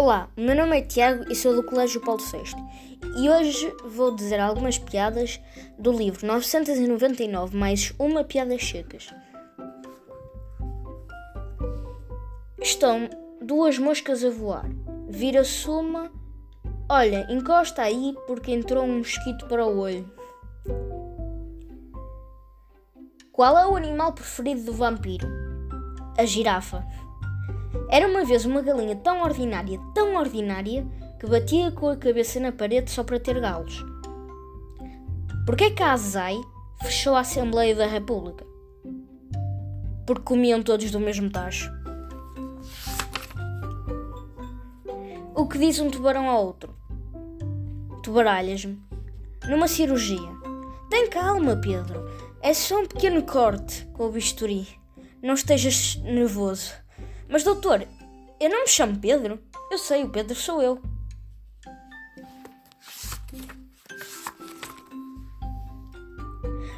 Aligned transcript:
Olá, 0.00 0.30
meu 0.34 0.56
nome 0.56 0.78
é 0.78 0.80
Tiago 0.80 1.30
e 1.30 1.34
sou 1.34 1.54
do 1.54 1.62
Colégio 1.62 2.00
Paulo 2.00 2.22
VI 2.22 2.56
e 3.18 3.28
hoje 3.28 3.70
vou 3.84 4.16
dizer 4.16 4.40
algumas 4.40 4.78
piadas 4.78 5.38
do 5.78 5.92
livro 5.92 6.26
999 6.26 7.54
mais 7.54 7.92
uma 7.98 8.24
piadas 8.24 8.66
secas. 8.66 9.10
Estão 12.62 13.10
duas 13.42 13.78
moscas 13.78 14.24
a 14.24 14.30
voar. 14.30 14.64
Vira-se 15.06 15.68
uma. 15.68 16.10
Olha, 16.88 17.26
encosta 17.28 17.82
aí 17.82 18.14
porque 18.26 18.52
entrou 18.52 18.84
um 18.84 19.00
mosquito 19.00 19.46
para 19.48 19.66
o 19.66 19.80
olho. 19.80 20.10
Qual 23.30 23.58
é 23.58 23.66
o 23.66 23.76
animal 23.76 24.14
preferido 24.14 24.64
do 24.64 24.72
vampiro? 24.72 25.28
A 26.16 26.24
girafa. 26.24 26.86
Era 27.88 28.06
uma 28.06 28.24
vez 28.24 28.44
uma 28.44 28.62
galinha 28.62 28.96
tão 28.96 29.22
ordinária, 29.22 29.78
tão 29.94 30.16
ordinária, 30.16 30.86
que 31.18 31.26
batia 31.26 31.70
com 31.70 31.88
a 31.88 31.96
cabeça 31.96 32.40
na 32.40 32.50
parede 32.50 32.90
só 32.90 33.04
para 33.04 33.20
ter 33.20 33.38
galos. 33.40 33.84
Porquê 35.44 35.70
que 35.70 35.82
a 35.82 35.92
Azai 35.92 36.40
fechou 36.82 37.14
a 37.14 37.20
Assembleia 37.20 37.74
da 37.74 37.86
República? 37.86 38.44
Porque 40.06 40.22
comiam 40.22 40.62
todos 40.62 40.90
do 40.90 41.00
mesmo 41.00 41.30
tacho. 41.30 41.70
O 45.34 45.46
que 45.48 45.58
diz 45.58 45.78
um 45.80 45.90
tubarão 45.90 46.28
ao 46.28 46.46
outro? 46.46 46.74
Tubaralhas-me. 48.02 48.80
Numa 49.48 49.68
cirurgia. 49.68 50.30
Tem 50.88 51.08
calma, 51.08 51.56
Pedro. 51.56 52.04
É 52.42 52.52
só 52.54 52.80
um 52.80 52.86
pequeno 52.86 53.22
corte 53.22 53.86
com 53.92 54.06
o 54.06 54.12
bisturi. 54.12 54.66
Não 55.22 55.34
estejas 55.34 55.96
nervoso. 56.04 56.72
Mas, 57.30 57.44
doutor, 57.44 57.86
eu 58.40 58.50
não 58.50 58.62
me 58.62 58.68
chamo 58.68 58.98
Pedro. 58.98 59.38
Eu 59.70 59.78
sei, 59.78 60.02
o 60.02 60.08
Pedro 60.10 60.34
sou 60.34 60.60
eu. 60.60 60.82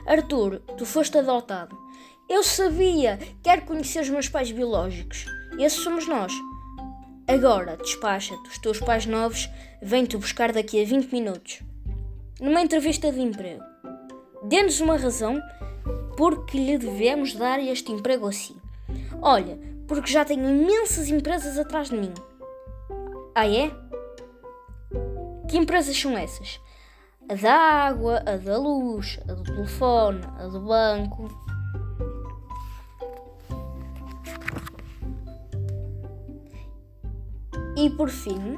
Arthur, 0.07 0.61
tu 0.77 0.85
foste 0.85 1.17
adotado. 1.17 1.75
Eu 2.29 2.43
sabia. 2.43 3.19
Quero 3.43 3.63
conhecer 3.63 4.01
os 4.01 4.11
meus 4.11 4.29
pais 4.29 4.53
biológicos. 4.53 5.25
Esses 5.59 5.83
somos 5.83 6.07
nós. 6.07 6.33
Agora, 7.27 7.79
despacha-te. 7.79 8.49
Os 8.51 8.59
teus 8.59 8.79
pais 8.79 9.07
novos 9.07 9.49
vêm-te 9.81 10.19
buscar 10.19 10.53
daqui 10.53 10.83
a 10.83 10.85
20 10.85 11.11
minutos. 11.13 11.61
Numa 12.39 12.61
entrevista 12.61 13.11
de 13.11 13.21
emprego. 13.21 13.63
Dê-nos 14.45 14.81
uma 14.81 14.99
razão 14.99 15.41
porque 16.17 16.59
lhe 16.59 16.77
devemos 16.77 17.35
dar 17.35 17.59
este 17.59 17.91
emprego 17.91 18.27
assim. 18.27 18.57
Olha, 19.23 19.59
porque 19.93 20.11
já 20.11 20.25
tenho 20.25 20.49
imensas 20.49 21.11
empresas 21.11 21.59
atrás 21.59 21.91
de 21.91 21.99
mim. 21.99 22.15
Ah, 23.35 23.47
é? 23.47 23.71
Que 25.47 25.59
empresas 25.59 25.95
são 25.95 26.17
essas? 26.17 26.59
A 27.29 27.35
da 27.35 27.53
água, 27.53 28.23
a 28.27 28.39
da 28.39 28.57
luz, 28.57 29.21
a 29.29 29.35
do 29.35 29.43
telefone, 29.43 30.23
a 30.39 30.47
do 30.47 30.61
banco. 30.61 31.29
E 37.77 37.91
por 37.91 38.09
fim, 38.09 38.57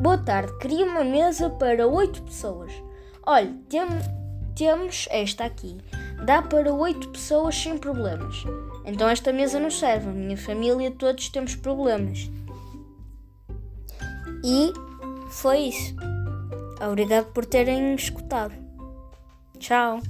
boa 0.00 0.16
tarde, 0.16 0.56
queria 0.58 0.86
uma 0.86 1.04
mesa 1.04 1.50
para 1.50 1.86
oito 1.86 2.22
pessoas. 2.22 2.72
Olha, 3.26 3.54
tem, 3.68 3.82
temos 4.56 5.06
esta 5.10 5.44
aqui. 5.44 5.76
Dá 6.24 6.42
para 6.42 6.72
oito 6.72 7.08
pessoas 7.08 7.54
sem 7.56 7.78
problemas. 7.78 8.44
Então 8.84 9.08
esta 9.08 9.32
mesa 9.32 9.58
não 9.58 9.70
serve. 9.70 10.08
Minha 10.08 10.36
família 10.36 10.90
todos 10.90 11.28
temos 11.28 11.54
problemas. 11.56 12.30
E 14.44 14.72
foi 15.30 15.58
isso. 15.68 15.94
Obrigado 16.86 17.26
por 17.32 17.46
terem 17.46 17.94
escutado. 17.94 18.54
Tchau. 19.58 20.00